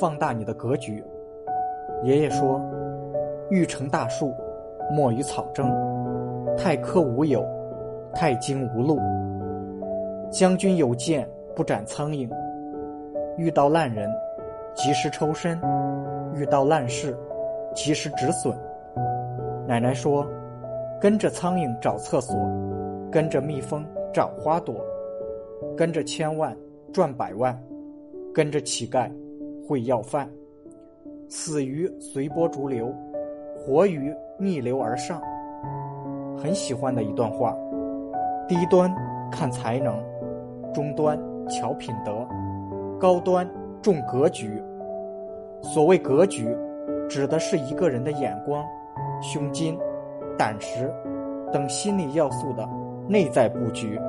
[0.00, 1.02] 放大你的格局。
[2.02, 2.60] 爷爷说
[3.50, 4.32] ：“欲成大树，
[4.90, 5.66] 莫与草争；
[6.56, 7.44] 太苛无友，
[8.14, 8.98] 太精无路。
[10.30, 12.28] 将军有剑，不斩苍蝇；
[13.36, 14.08] 遇到烂人，
[14.74, 15.58] 及时抽身；
[16.34, 17.16] 遇到烂事，
[17.74, 18.56] 及时止损。”
[19.66, 20.26] 奶奶说
[21.00, 22.36] ：“跟着苍蝇找厕所，
[23.10, 24.76] 跟着蜜蜂找花朵，
[25.76, 26.56] 跟着千万
[26.92, 27.58] 赚百万，
[28.32, 29.10] 跟着乞丐
[29.68, 30.28] 会要饭。”
[31.28, 32.90] 死鱼随波逐流，
[33.54, 35.20] 活鱼逆流而上。
[36.38, 37.54] 很喜欢的一段话：
[38.48, 38.90] 低端
[39.30, 39.94] 看才能，
[40.72, 42.26] 中端瞧品德，
[42.98, 43.46] 高端
[43.82, 44.62] 重格局。
[45.60, 46.56] 所谓格局，
[47.10, 48.64] 指的是一个人的眼光、
[49.20, 49.78] 胸襟、
[50.38, 50.90] 胆识
[51.52, 52.66] 等心理要素的
[53.06, 54.00] 内在布局。